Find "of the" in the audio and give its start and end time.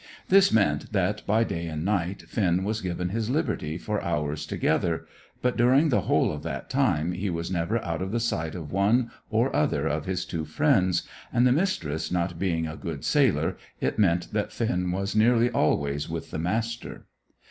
8.01-8.19